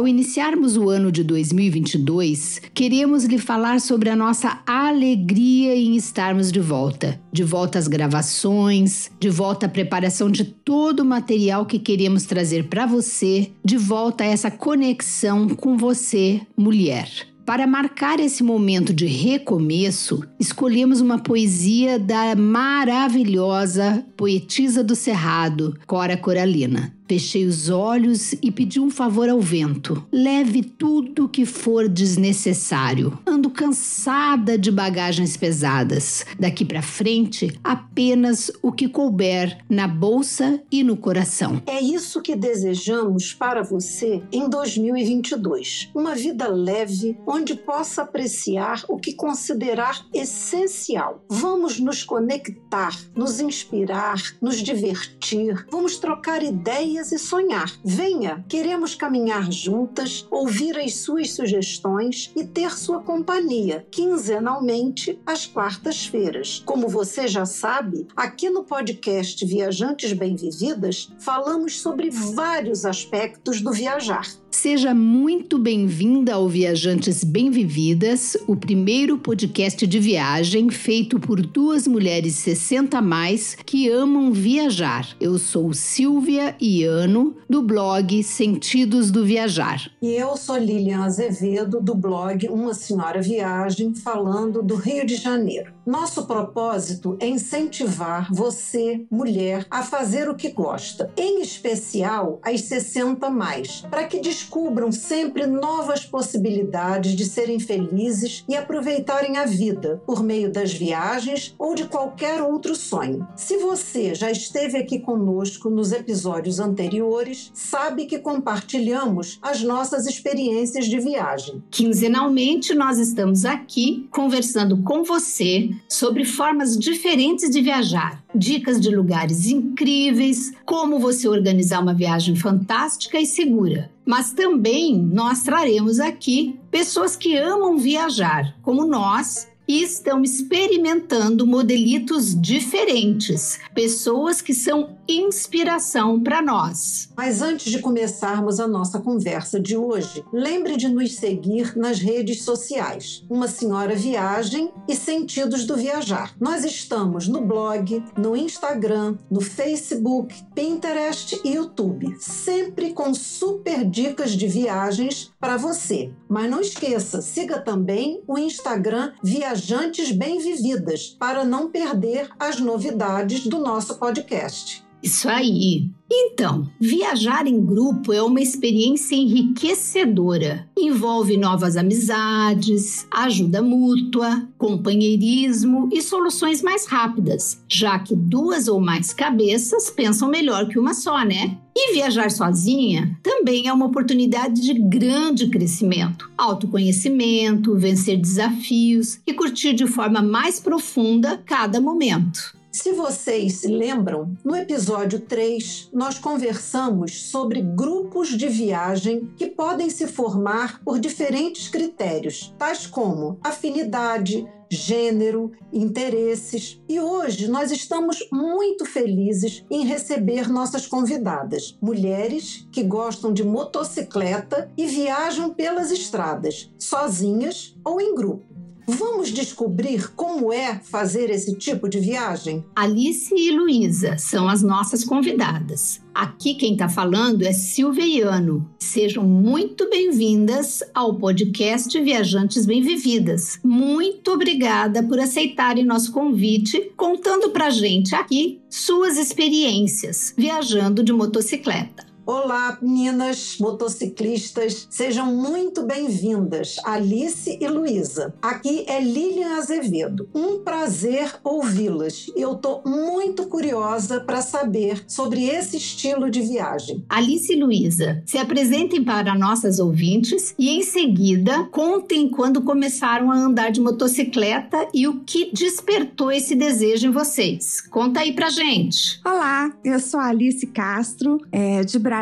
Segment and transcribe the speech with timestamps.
[0.00, 6.50] Ao iniciarmos o ano de 2022, queremos lhe falar sobre a nossa alegria em estarmos
[6.50, 7.20] de volta.
[7.30, 12.68] De volta às gravações, de volta à preparação de todo o material que queremos trazer
[12.68, 17.28] para você, de volta a essa conexão com você, mulher.
[17.44, 26.16] Para marcar esse momento de recomeço, escolhemos uma poesia da maravilhosa poetisa do Cerrado, Cora
[26.16, 26.94] Coralina.
[27.10, 30.06] Fechei os olhos e pedi um favor ao vento.
[30.12, 33.18] Leve tudo que for desnecessário.
[33.26, 36.24] Ando cansada de bagagens pesadas.
[36.38, 41.60] Daqui para frente, apenas o que couber na bolsa e no coração.
[41.66, 45.90] É isso que desejamos para você em 2022.
[45.92, 51.24] Uma vida leve, onde possa apreciar o que considerar essencial.
[51.28, 55.66] Vamos nos conectar, nos inspirar, nos divertir.
[55.72, 57.72] Vamos trocar ideias e sonhar.
[57.82, 66.62] Venha, queremos caminhar juntas, ouvir as suas sugestões e ter sua companhia, quinzenalmente às quartas-feiras.
[66.66, 74.26] Como você já sabe, aqui no podcast Viajantes Bem-Vividas, falamos sobre vários aspectos do viajar.
[74.50, 82.34] Seja muito bem-vinda ao Viajantes Bem-Vividas, o primeiro podcast de viagem feito por duas mulheres
[82.34, 85.08] 60 a mais que amam viajar.
[85.20, 89.88] Eu sou Silvia Iano, do blog Sentidos do Viajar.
[90.02, 95.72] E eu sou Lilian Azevedo, do blog Uma Senhora Viagem, falando do Rio de Janeiro.
[95.86, 103.30] Nosso propósito é incentivar você, mulher, a fazer o que gosta, em especial as 60
[103.30, 110.22] mais, para que descubram sempre novas possibilidades de serem felizes e aproveitarem a vida por
[110.22, 113.26] meio das viagens ou de qualquer outro sonho.
[113.36, 120.86] Se você já esteve aqui conosco nos episódios anteriores, sabe que compartilhamos as nossas experiências
[120.86, 121.62] de viagem.
[121.70, 129.46] Quinzenalmente, nós estamos aqui conversando com você sobre formas diferentes de viajar, dicas de lugares
[129.46, 133.90] incríveis, como você organizar uma viagem fantástica e segura.
[134.04, 142.34] Mas também nós traremos aqui pessoas que amam viajar, como nós, e estão experimentando modelitos
[142.34, 147.08] diferentes, pessoas que são inspiração para nós.
[147.16, 152.42] Mas antes de começarmos a nossa conversa de hoje, lembre de nos seguir nas redes
[152.42, 153.24] sociais.
[153.30, 156.34] Uma Senhora Viagem e Sentidos do Viajar.
[156.40, 164.32] Nós estamos no blog, no Instagram, no Facebook, Pinterest e YouTube, sempre com super dicas
[164.32, 166.10] de viagens para você.
[166.28, 169.12] Mas não esqueça, siga também o Instagram
[169.60, 174.82] Viajantes Bem Vividas para não perder as novidades do nosso podcast.
[175.02, 175.90] Isso aí.
[176.12, 180.68] Então, viajar em grupo é uma experiência enriquecedora.
[180.76, 189.14] Envolve novas amizades, ajuda mútua, companheirismo e soluções mais rápidas, já que duas ou mais
[189.14, 191.56] cabeças pensam melhor que uma só, né?
[191.76, 199.74] E viajar sozinha também é uma oportunidade de grande crescimento, autoconhecimento, vencer desafios e curtir
[199.74, 202.59] de forma mais profunda cada momento.
[202.82, 209.90] Se vocês se lembram, no episódio 3 nós conversamos sobre grupos de viagem que podem
[209.90, 216.80] se formar por diferentes critérios, tais como afinidade, gênero, interesses.
[216.88, 224.70] E hoje nós estamos muito felizes em receber nossas convidadas, mulheres que gostam de motocicleta
[224.74, 228.49] e viajam pelas estradas, sozinhas ou em grupo.
[228.98, 232.64] Vamos descobrir como é fazer esse tipo de viagem?
[232.74, 236.00] Alice e Luísa são as nossas convidadas.
[236.12, 238.68] Aqui quem está falando é Silvia Iano.
[238.80, 243.60] Sejam muito bem-vindas ao podcast Viajantes Bem-Vividas.
[243.62, 252.09] Muito obrigada por aceitarem nosso convite, contando para gente aqui suas experiências viajando de motocicleta.
[252.32, 258.32] Olá, meninas motociclistas, sejam muito bem-vindas, Alice e Luísa.
[258.40, 260.28] Aqui é Lilian Azevedo.
[260.32, 262.30] Um prazer ouvi-las.
[262.36, 267.04] Eu tô muito curiosa para saber sobre esse estilo de viagem.
[267.08, 273.38] Alice e Luísa, se apresentem para nossas ouvintes e em seguida contem quando começaram a
[273.38, 277.80] andar de motocicleta e o que despertou esse desejo em vocês.
[277.80, 279.20] Conta aí pra gente.
[279.24, 282.19] Olá, eu sou Alice Castro, é, de Brasília,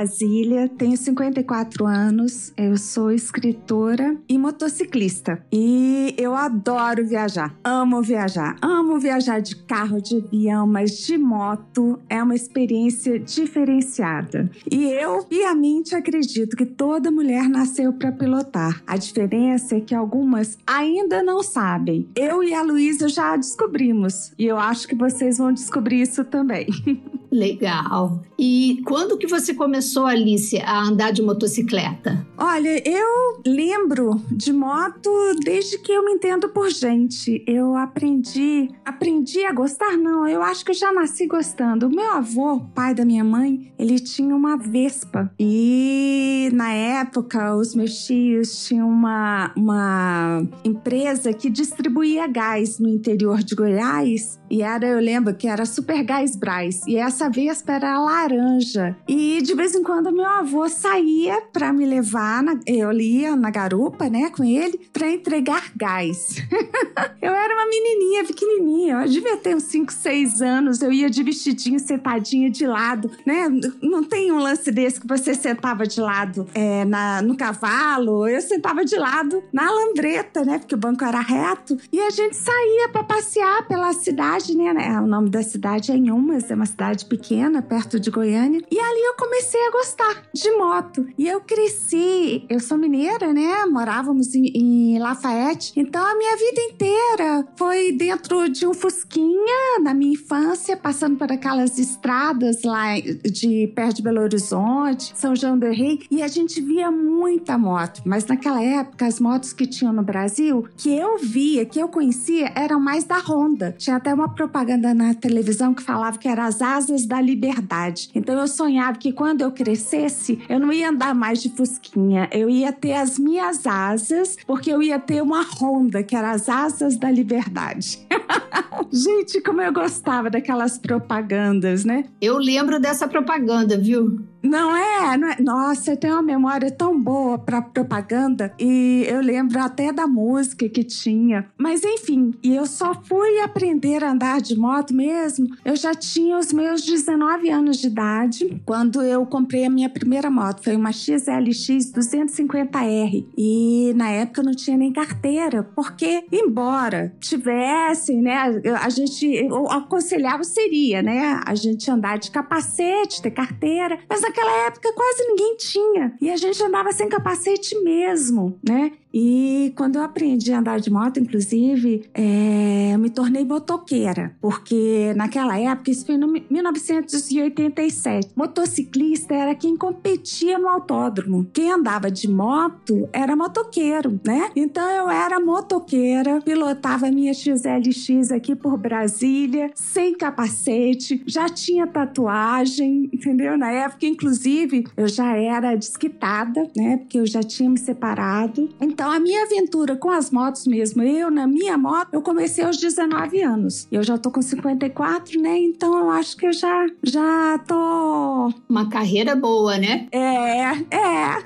[0.76, 5.44] tenho 54 anos, eu sou escritora e motociclista.
[5.52, 11.98] E eu adoro viajar, amo viajar, amo viajar de carro, de avião, mas de moto
[12.08, 14.50] é uma experiência diferenciada.
[14.70, 18.82] E eu piamente acredito que toda mulher nasceu para pilotar.
[18.86, 22.08] A diferença é que algumas ainda não sabem.
[22.14, 26.66] Eu e a Luísa já descobrimos e eu acho que vocês vão descobrir isso também.
[27.30, 28.22] Legal.
[28.38, 32.26] E quando que você começou, Alice, a andar de motocicleta?
[32.36, 35.10] Olha, eu lembro de moto
[35.44, 37.42] desde que eu me entendo por gente.
[37.46, 41.86] Eu aprendi, aprendi a gostar não, eu acho que eu já nasci gostando.
[41.86, 45.32] O meu avô, pai da minha mãe, ele tinha uma Vespa.
[45.38, 53.42] E na época os meus tios tinham uma uma empresa que distribuía gás no interior
[53.42, 56.86] de Goiás, e era, eu lembro que era Super Gás Braz.
[56.86, 58.96] E essa essa vespa era laranja.
[59.08, 63.50] E de vez em quando meu avô saía para me levar, na, eu ia na
[63.50, 66.36] garupa, né, com ele, para entregar gás.
[67.20, 71.24] eu era uma menininha pequenininha, eu devia ter uns 5, 6 anos, eu ia de
[71.24, 73.48] vestidinho, sentadinha de lado, né?
[73.82, 78.40] Não tem um lance desse que você sentava de lado é, na, no cavalo, eu
[78.40, 80.60] sentava de lado na lambreta, né?
[80.60, 81.76] Porque o banco era reto.
[81.92, 85.00] E a gente saía para passear pela cidade, né?
[85.00, 88.62] O nome da cidade é Inhumas, é uma cidade pequena, perto de Goiânia.
[88.70, 91.06] E ali eu comecei a gostar de moto.
[91.16, 93.64] E eu cresci, eu sou mineira, né?
[93.66, 95.72] Morávamos em, em Lafayette.
[95.76, 101.30] Então a minha vida inteira foi dentro de um Fusquinha, na minha infância, passando por
[101.32, 106.00] aquelas estradas lá de perto de Belo Horizonte, São João del Rei.
[106.10, 108.02] E a gente via muita moto.
[108.04, 112.52] Mas naquela época, as motos que tinham no Brasil, que eu via, que eu conhecia,
[112.54, 113.74] eram mais da Honda.
[113.78, 118.10] Tinha até uma propaganda na televisão que falava que eram as asas da liberdade.
[118.14, 122.48] Então eu sonhava que quando eu crescesse, eu não ia andar mais de fusquinha, eu
[122.48, 126.96] ia ter as minhas asas, porque eu ia ter uma Honda, que era as asas
[126.96, 127.98] da liberdade.
[128.92, 132.04] Gente, como eu gostava daquelas propagandas, né?
[132.20, 134.20] Eu lembro dessa propaganda, viu?
[134.42, 135.36] Não é, não é?
[135.40, 140.68] Nossa, eu tenho uma memória tão boa para propaganda e eu lembro até da música
[140.68, 141.48] que tinha.
[141.58, 145.48] Mas enfim, e eu só fui aprender a andar de moto mesmo.
[145.64, 150.30] Eu já tinha os meus 19 anos de idade quando eu comprei a minha primeira
[150.30, 150.62] moto.
[150.62, 158.22] Foi uma XLX 250R e na época eu não tinha nem carteira, porque embora tivessem,
[158.22, 164.66] né, a gente aconselhava seria, né, a gente andar de capacete, ter carteira, mas naquela
[164.66, 166.16] época quase ninguém tinha.
[166.20, 168.92] E a gente andava sem capacete mesmo, né?
[169.12, 175.12] E quando eu aprendi a andar de moto, inclusive, é, eu me tornei motoqueira, porque
[175.16, 181.48] naquela época, isso foi em 1987, motociclista era quem competia no autódromo.
[181.52, 184.50] Quem andava de moto era motoqueiro, né?
[184.54, 193.08] Então eu era motoqueira, pilotava minha XLX aqui por Brasília, sem capacete, já tinha tatuagem,
[193.12, 193.56] entendeu?
[193.56, 196.98] Na época, inclusive, eu já era desquitada, né?
[196.98, 198.68] Porque eu já tinha me separado.
[198.80, 202.76] Então, a minha aventura com as motos mesmo, eu na minha moto, eu comecei aos
[202.76, 203.86] 19 anos.
[203.90, 205.58] Eu já tô com 54, né?
[205.58, 208.52] Então eu acho que eu já, já tô.
[208.68, 210.08] Uma carreira boa, né?
[210.12, 211.44] É, é.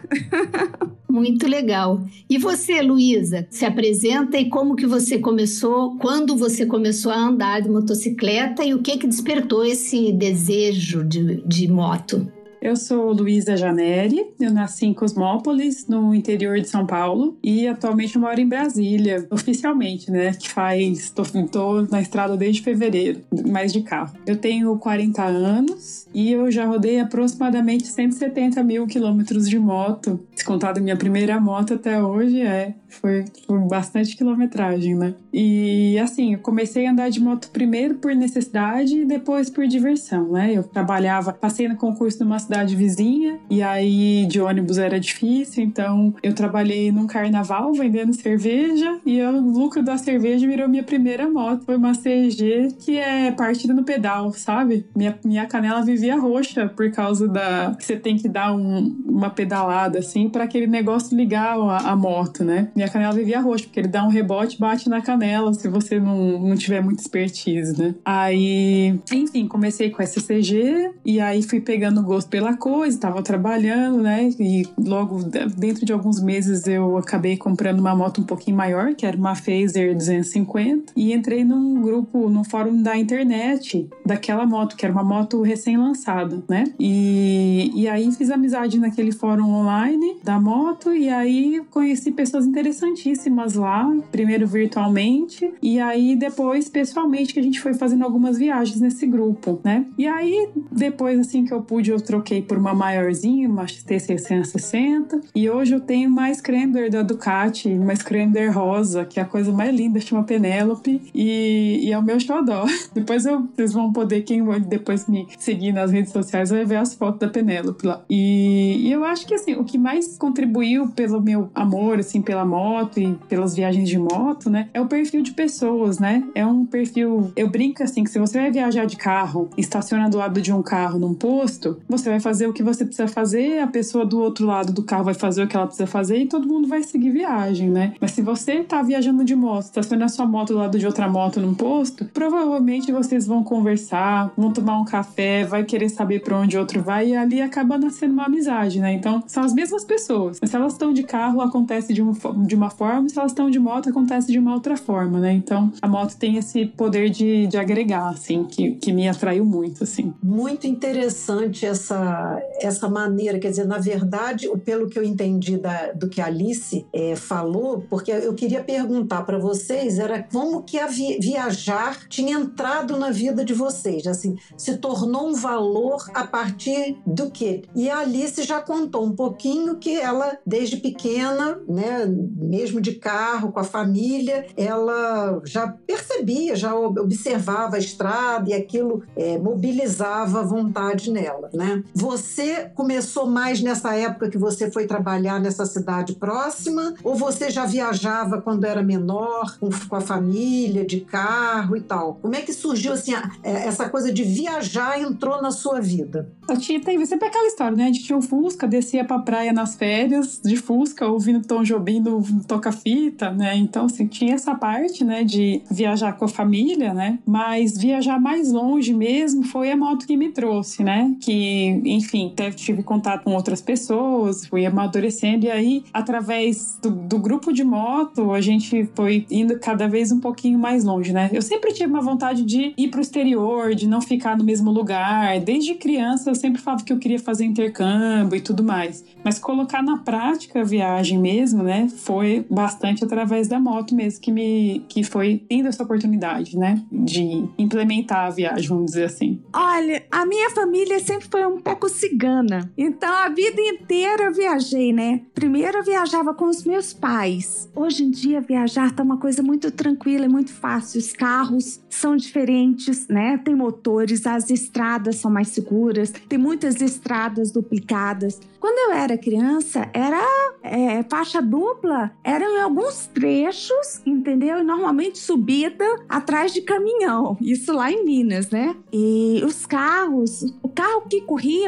[1.12, 2.02] Muito legal.
[2.28, 7.60] E você, Luísa, se apresenta e como que você começou, quando você começou a andar
[7.60, 12.26] de motocicleta e o que que despertou esse desejo de, de moto?
[12.62, 18.16] Eu sou Luísa Janeri, eu nasci em Cosmópolis, no interior de São Paulo, e atualmente
[18.16, 20.32] moro em Brasília, oficialmente, né?
[20.32, 21.10] Que faz.
[21.10, 24.14] Tô, tô na estrada desde fevereiro, mais de carro.
[24.24, 30.20] Eu tenho 40 anos e eu já rodei aproximadamente 170 mil quilômetros de moto.
[30.36, 32.74] Se contar da minha primeira moto até hoje, é.
[32.88, 35.14] Foi, foi bastante quilometragem, né?
[35.32, 40.30] E assim, eu comecei a andar de moto primeiro por necessidade e depois por diversão,
[40.30, 40.52] né?
[40.54, 46.14] Eu trabalhava, passei no concurso numa cidade vizinha e aí de ônibus era difícil, então
[46.22, 51.64] eu trabalhei num carnaval vendendo cerveja e o lucro da cerveja virou minha primeira moto.
[51.64, 54.86] Foi uma CG que é partida no pedal, sabe?
[54.94, 59.30] Minha, minha canela vivia roxa por causa da que você tem que dar um, uma
[59.30, 62.68] pedalada assim para aquele negócio ligar a, a moto, né?
[62.74, 66.38] Minha canela vivia roxa, porque ele dá um rebote bate na canela se você não,
[66.38, 67.94] não tiver muita expertise, né?
[68.04, 74.02] Aí, enfim, comecei com essa CG e aí fui pegando gosto pela coisa, tava trabalhando,
[74.02, 74.30] né?
[74.40, 75.22] E logo
[75.56, 79.36] dentro de alguns meses eu acabei comprando uma moto um pouquinho maior, que era uma
[79.36, 85.04] Phaser 250, e entrei num grupo, num fórum da internet daquela moto, que era uma
[85.04, 86.64] moto recém-lançada, né?
[86.80, 93.54] E, e aí fiz amizade naquele fórum online da moto e aí conheci pessoas interessantíssimas
[93.54, 99.06] lá, primeiro virtualmente e aí depois pessoalmente que a gente foi fazendo algumas viagens nesse
[99.06, 99.86] grupo, né?
[99.96, 105.50] E aí depois assim que eu pude eu troquei por uma maiorzinha, uma XT660 e
[105.50, 109.74] hoje eu tenho uma Scrambler da Ducati, uma Scrambler rosa, que é a coisa mais
[109.74, 112.64] linda, chama Penélope e, e é o meu xodó.
[112.94, 116.94] Depois eu, vocês vão poder, quem depois me seguir nas redes sociais vai ver as
[116.94, 118.04] fotos da Penélope lá.
[118.08, 122.44] E, e eu acho que assim, o que mais contribuiu pelo meu amor assim pela
[122.44, 126.22] moto e pelas viagens de moto, né, é o perfil de pessoas, né?
[126.34, 130.18] É um perfil, eu brinco assim que se você vai viajar de carro, estaciona do
[130.18, 133.66] lado de um carro num posto, você vai fazer o que você precisa fazer, a
[133.66, 136.46] pessoa do outro lado do carro vai fazer o que ela precisa fazer e todo
[136.46, 137.94] mundo vai seguir viagem, né?
[138.00, 141.40] Mas se você tá viajando de moto, estaciona sua moto do lado de outra moto
[141.40, 146.56] num posto, provavelmente vocês vão conversar, vão tomar um café, vai querer saber para onde
[146.56, 148.92] outro vai e ali acaba nascendo uma amizade, né?
[148.92, 150.38] Então, são as mesmas pessoas.
[150.40, 152.12] Mas se elas estão de carro, acontece de, um,
[152.46, 155.32] de uma forma, se elas estão de moto, acontece de uma outra forma, né?
[155.32, 159.84] Então, a moto tem esse poder de, de agregar, assim, que, que me atraiu muito,
[159.84, 160.12] assim.
[160.22, 162.11] Muito interessante essa,
[162.60, 166.86] essa maneira, quer dizer, na verdade, pelo que eu entendi da, do que a Alice
[166.92, 172.38] é, falou, porque eu queria perguntar para vocês, era como que a vi, viajar tinha
[172.38, 177.62] entrado na vida de vocês, assim, se tornou um valor a partir do quê?
[177.74, 183.52] E a Alice já contou um pouquinho que ela, desde pequena, né, mesmo de carro,
[183.52, 190.42] com a família, ela já percebia, já observava a estrada e aquilo é, mobilizava a
[190.42, 191.82] vontade nela, né?
[191.94, 197.66] Você começou mais nessa época que você foi trabalhar nessa cidade próxima ou você já
[197.66, 202.18] viajava quando era menor, com, a família, de carro e tal?
[202.20, 206.30] Como é que surgiu assim a, é, essa coisa de viajar entrou na sua vida?
[206.48, 207.84] Eu tinha, tem sempre aquela história, né?
[207.84, 212.00] A gente tinha um Fusca, descia pra praia nas férias de Fusca, ouvindo Tom Jobim
[212.00, 213.56] no toca-fita, né?
[213.56, 217.18] Então, assim, tinha essa parte, né, de viajar com a família, né?
[217.26, 221.14] Mas viajar mais longe mesmo foi a moto que me trouxe, né?
[221.20, 227.52] Que, enfim, tive contato com outras pessoas, fui amadurecendo e aí, através do, do grupo
[227.52, 231.30] de moto, a gente foi indo cada vez um pouquinho mais longe, né?
[231.32, 235.38] Eu sempre tive uma vontade de ir pro exterior, de não ficar no mesmo lugar.
[235.40, 239.04] Desde criança eu sempre falava que eu queria fazer intercâmbio e tudo mais.
[239.24, 241.88] Mas colocar na prática a viagem mesmo, né?
[241.88, 246.82] Foi bastante através da moto mesmo que me que foi tendo essa oportunidade, né?
[246.90, 249.40] De implementar a viagem, vamos dizer assim.
[249.52, 252.70] Olha, a minha família sempre foi um pouco cigana.
[252.76, 255.22] Então a vida inteira eu viajei, né?
[255.34, 257.68] Primeiro eu viajava com os meus pais.
[257.74, 261.00] Hoje em dia viajar tá uma coisa muito tranquila, é muito fácil.
[261.00, 263.38] Os carros são diferentes, né?
[263.38, 268.38] Tem motores, as estradas são mais seguras, tem muitas estradas duplicadas.
[268.60, 270.22] Quando eu era criança, era
[270.62, 274.60] é, faixa dupla, eram em alguns trechos, entendeu?
[274.60, 277.36] E normalmente subida atrás de caminhão.
[277.40, 278.76] Isso lá em Minas, né?
[278.92, 281.61] E os carros, o carro que corria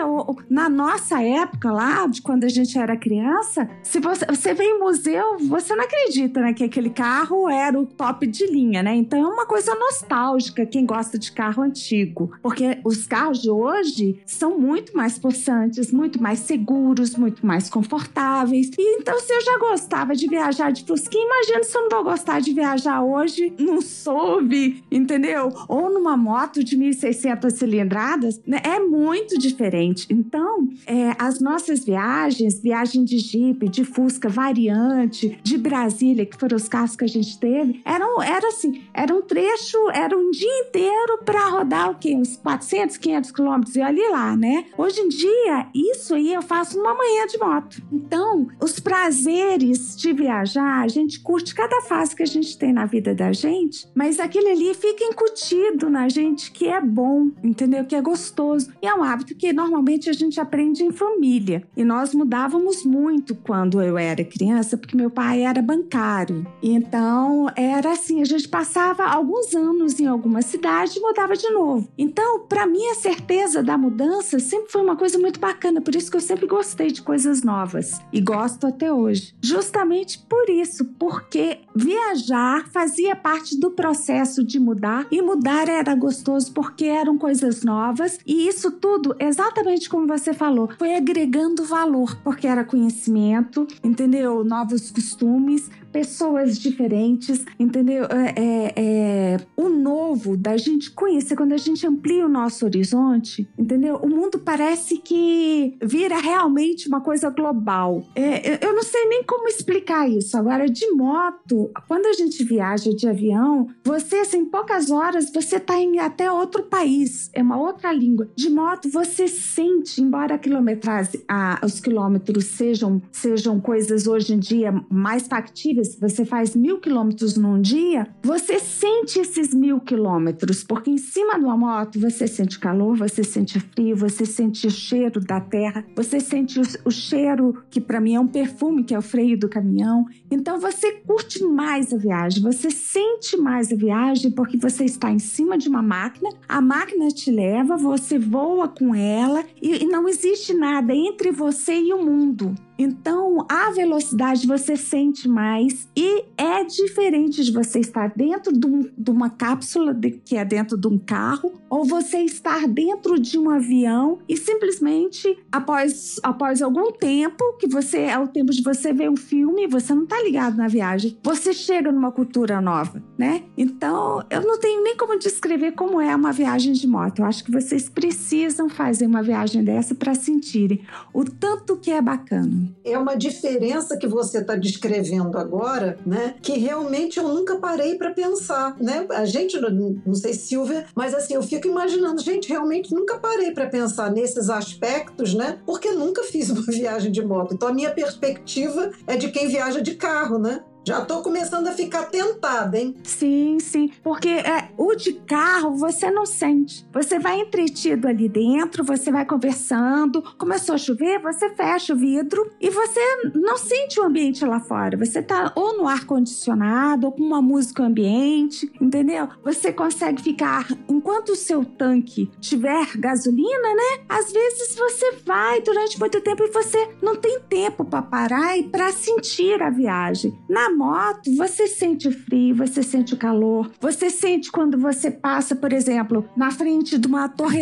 [0.48, 4.78] na nossa época lá, de quando a gente era criança, se você, você vem em
[4.78, 6.52] museu, você não acredita, né?
[6.52, 8.94] Que aquele carro era o top de linha, né?
[8.94, 12.32] Então é uma coisa nostálgica quem gosta de carro antigo.
[12.42, 18.70] Porque os carros de hoje são muito mais possantes, muito mais seguros muito mais confortáveis.
[18.78, 22.04] E então, se eu já gostava de viajar de Fusquinha, imagina se eu não vou
[22.04, 25.50] gostar de viajar hoje num SUV, entendeu?
[25.68, 28.60] Ou numa moto de 1.600 cilindradas, né?
[28.64, 29.83] É muito diferente.
[30.10, 36.56] Então, é, as nossas viagens, viagem de Jeep, de Fusca, variante, de Brasília, que foram
[36.56, 40.60] os carros que a gente teve, eram, era assim, era um trecho, era um dia
[40.60, 42.14] inteiro para rodar o quê?
[42.14, 44.66] Uns 400, 500 quilômetros e ali lá, né?
[44.76, 47.54] Hoje em dia, isso aí eu faço uma manhã de moto.
[47.54, 47.82] moto.
[47.92, 52.86] Então, os prazeres de viajar, a gente curte cada fase que a gente tem na
[52.86, 57.84] vida da gente, mas aquele ali fica incutido na gente que é bom, entendeu?
[57.84, 58.72] Que é gostoso.
[58.82, 59.74] E é um hábito que normalmente
[60.09, 61.62] a gente aprende em família.
[61.76, 66.47] E nós mudávamos muito quando eu era criança, porque meu pai era bancário.
[66.62, 71.88] Então, era assim, a gente passava alguns anos em alguma cidade e mudava de novo.
[71.97, 76.11] Então, para mim, a certeza da mudança sempre foi uma coisa muito bacana, por isso
[76.11, 79.35] que eu sempre gostei de coisas novas e gosto até hoje.
[79.43, 86.52] Justamente por isso, porque viajar fazia parte do processo de mudar e mudar era gostoso
[86.52, 92.47] porque eram coisas novas e isso tudo, exatamente como você falou, foi agregando valor, porque
[92.47, 94.44] era conhecimento, entendeu?
[94.44, 98.04] Novos costumes, pessoas diferentes, entendeu?
[98.06, 103.48] É, é, é, o novo da gente conhecer, quando a gente amplia o nosso horizonte,
[103.56, 103.94] entendeu?
[104.02, 108.04] O mundo parece que vira realmente uma coisa global.
[108.16, 110.36] É, eu não sei nem como explicar isso.
[110.36, 115.60] Agora, de moto, quando a gente viaja de avião, você, assim, em poucas horas, você
[115.60, 118.28] tá em até outro país, é uma outra língua.
[118.34, 124.40] De moto, você sente, embora a quilometragem, a, os quilômetros sejam, sejam coisas hoje em
[124.40, 130.90] dia mais factíveis, você faz mil quilômetros num dia, você sente esses mil quilômetros, porque
[130.90, 135.20] em cima de uma moto você sente calor, você sente frio, você sente o cheiro
[135.20, 138.98] da terra, você sente o, o cheiro que para mim é um perfume, que é
[138.98, 140.06] o freio do caminhão.
[140.30, 145.18] Então você curte mais a viagem, você sente mais a viagem porque você está em
[145.18, 150.08] cima de uma máquina, a máquina te leva, você voa com ela e, e não
[150.08, 152.54] existe nada entre você e o mundo.
[152.78, 158.90] Então, a velocidade você sente mais e é diferente de você estar dentro de, um,
[158.97, 163.38] de uma cápsula de, que é dentro de um carro ou você estar dentro de
[163.38, 168.93] um avião e simplesmente após, após algum tempo que você é o tempo de você
[168.93, 173.45] ver um filme, você não está ligado na viagem, você chega numa cultura nova, né?
[173.57, 177.21] Então, eu não tenho nem como descrever como é uma viagem de moto.
[177.21, 182.00] Eu acho que vocês precisam fazer uma viagem dessa para sentirem o tanto que é
[182.00, 182.63] bacana.
[182.85, 186.35] É uma diferença que você está descrevendo agora, né?
[186.42, 189.06] Que realmente eu nunca parei para pensar, né?
[189.11, 193.66] A gente, não sei Silvia, mas assim, eu fico imaginando, gente, realmente nunca parei para
[193.66, 195.59] pensar nesses aspectos, né?
[195.66, 197.54] Porque nunca fiz uma viagem de moto.
[197.54, 200.62] Então a minha perspectiva é de quem viaja de carro, né?
[200.86, 202.94] Já tô começando a ficar tentada, hein?
[203.02, 203.90] Sim, sim.
[204.02, 206.86] Porque é, o de carro você não sente.
[206.92, 210.22] Você vai entretido ali dentro, você vai conversando.
[210.36, 213.00] Começou a chover, você fecha o vidro e você
[213.34, 214.98] não sente o ambiente lá fora.
[214.98, 219.26] Você tá ou no ar-condicionado ou com uma música ambiente, entendeu?
[219.42, 220.68] Você consegue ficar.
[220.86, 224.04] Enquanto o seu tanque tiver gasolina, né?
[224.06, 228.64] Às vezes você vai durante muito tempo e você não tem tempo para parar e
[228.64, 230.38] para sentir a viagem.
[230.47, 235.54] Na moto, você sente o frio, você sente o calor, você sente quando você passa,
[235.54, 237.60] por exemplo, na frente de uma torre,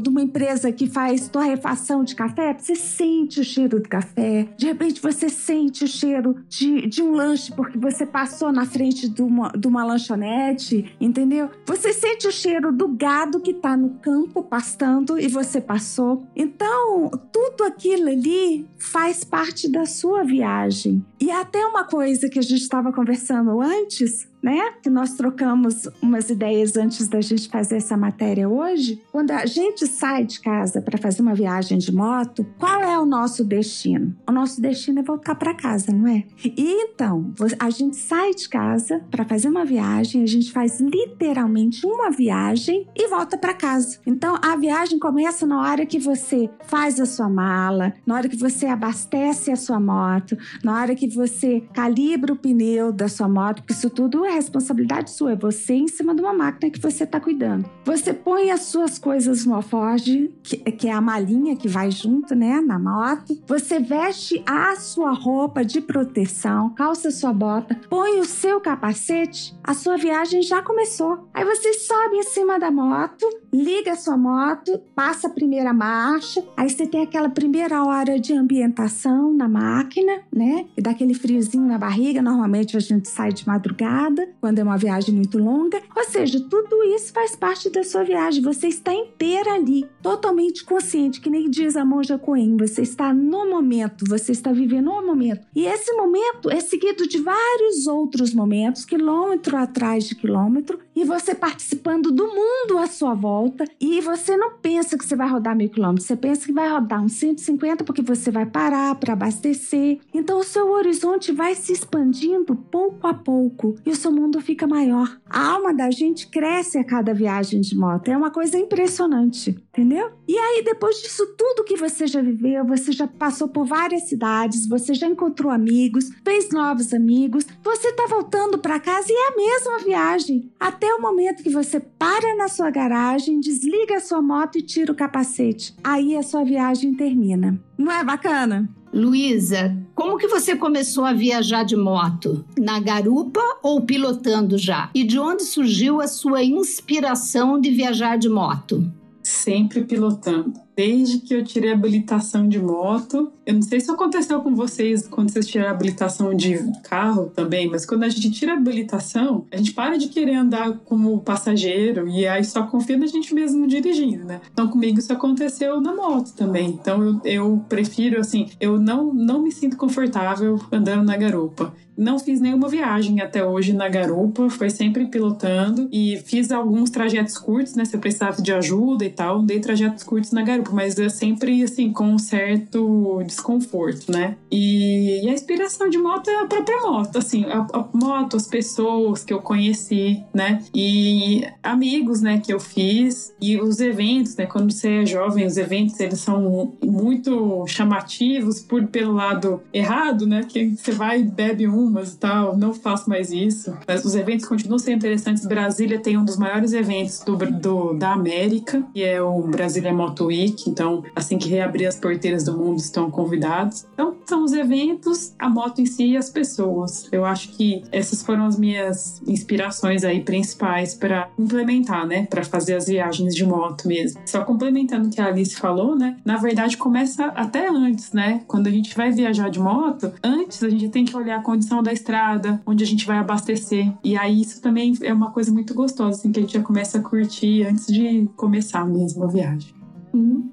[0.00, 4.48] de uma empresa que faz torrefação de café, você sente o cheiro do café.
[4.56, 9.08] De repente você sente o cheiro de, de um lanche porque você passou na frente
[9.08, 11.50] de uma, de uma lanchonete, entendeu?
[11.66, 16.26] Você sente o cheiro do gado que tá no campo pastando e você passou.
[16.34, 21.04] Então, tudo aquilo ali faz parte da sua viagem.
[21.20, 24.74] E até uma coisa que a gente gente estava conversando antes, né?
[24.82, 29.02] Que nós trocamos umas ideias antes da gente fazer essa matéria hoje.
[29.10, 33.06] Quando a gente sai de casa para fazer uma viagem de moto, qual é o
[33.06, 34.14] nosso destino?
[34.28, 36.24] O nosso destino é voltar para casa, não é?
[36.44, 41.86] E então, a gente sai de casa para fazer uma viagem, a gente faz literalmente
[41.86, 43.98] uma viagem e volta para casa.
[44.06, 48.36] Então, a viagem começa na hora que você faz a sua mala, na hora que
[48.36, 53.62] você abastece a sua moto, na hora que você calibra o pneu da sua moto,
[53.62, 57.04] porque isso tudo é responsabilidade sua, é você em cima de uma máquina que você
[57.04, 57.68] está cuidando.
[57.84, 62.34] Você põe as suas coisas no alforge, que, que é a malinha que vai junto,
[62.34, 63.38] né, na moto.
[63.46, 69.74] Você veste a sua roupa de proteção, calça sua bota, põe o seu capacete, a
[69.74, 71.28] sua viagem já começou.
[71.32, 76.44] Aí você sobe em cima da moto, liga a sua moto, passa a primeira marcha,
[76.56, 80.66] aí você tem aquela primeira hora de ambientação na máquina, né?
[80.76, 85.14] E daquele friozinho na barriga, normalmente a gente sai de madrugada quando é uma viagem
[85.14, 85.82] muito longa.
[85.96, 88.42] Ou seja, tudo isso faz parte da sua viagem.
[88.42, 92.56] Você está inteira ali, totalmente consciente, que nem diz a monja Coen.
[92.56, 95.46] Você está no momento, você está vivendo o momento.
[95.54, 101.34] E esse momento é seguido de vários outros momentos, quilômetro atrás de quilômetro, e você
[101.34, 103.64] participando do mundo à sua volta.
[103.80, 107.02] E você não pensa que você vai rodar mil quilômetros, você pensa que vai rodar
[107.02, 109.98] uns 150 porque você vai parar para abastecer.
[110.12, 114.66] Então o seu horizonte vai se expandindo pouco a pouco e o seu mundo fica
[114.66, 115.18] maior.
[115.28, 118.08] A alma da gente cresce a cada viagem de moto.
[118.08, 120.12] É uma coisa impressionante, entendeu?
[120.26, 124.66] E aí, depois disso tudo que você já viveu, você já passou por várias cidades,
[124.66, 129.36] você já encontrou amigos, fez novos amigos, você tá voltando para casa e é a
[129.36, 130.50] mesma viagem.
[130.84, 134.92] Até o momento que você para na sua garagem, desliga a sua moto e tira
[134.92, 135.74] o capacete.
[135.82, 137.58] Aí a sua viagem termina.
[137.78, 138.68] Não é bacana?
[138.92, 142.44] Luísa, como que você começou a viajar de moto?
[142.58, 144.90] Na garupa ou pilotando já?
[144.94, 148.86] E de onde surgiu a sua inspiração de viajar de moto?
[149.22, 153.32] Sempre pilotando desde que eu tirei a habilitação de moto.
[153.46, 157.68] Eu não sei se aconteceu com vocês quando vocês tiraram a habilitação de carro também,
[157.68, 162.08] mas quando a gente tira a habilitação, a gente para de querer andar como passageiro
[162.08, 164.40] e aí só confia na gente mesmo dirigindo, né?
[164.52, 166.70] Então comigo isso aconteceu na moto também.
[166.70, 171.74] Então eu, eu prefiro, assim, eu não, não me sinto confortável andando na garupa.
[171.96, 177.38] Não fiz nenhuma viagem até hoje na garupa, foi sempre pilotando e fiz alguns trajetos
[177.38, 177.84] curtos, né?
[177.84, 181.62] Se eu precisava de ajuda e tal, dei trajetos curtos na garupa mas é sempre
[181.62, 184.36] assim com um certo desconforto, né?
[184.50, 188.46] E, e a inspiração de moto é a própria moto, assim, a, a, moto, as
[188.46, 190.62] pessoas que eu conheci, né?
[190.74, 194.46] E amigos, né, que eu fiz e os eventos, né?
[194.46, 200.44] Quando você é jovem, os eventos eles são muito chamativos por pelo lado errado, né?
[200.48, 202.56] Que você vai e bebe umas e tal.
[202.56, 203.76] Não faço mais isso.
[203.86, 205.46] Mas os eventos continuam sendo interessantes.
[205.46, 210.26] Brasília tem um dos maiores eventos do, do da América, que é o Brasília Moto
[210.26, 213.86] Week então assim que reabrir as porteiras do mundo estão convidados.
[213.94, 217.08] Então são os eventos, a moto em si e as pessoas.
[217.10, 222.74] Eu acho que essas foram as minhas inspirações aí principais para implementar, né, para fazer
[222.74, 224.20] as viagens de moto mesmo.
[224.26, 228.42] Só complementando o que a Alice falou, né, na verdade começa até antes, né?
[228.46, 231.82] Quando a gente vai viajar de moto, antes a gente tem que olhar a condição
[231.82, 233.92] da estrada, onde a gente vai abastecer.
[234.04, 236.98] E aí isso também é uma coisa muito gostosa, assim, que a gente já começa
[236.98, 239.83] a curtir antes de começar mesmo a viagem.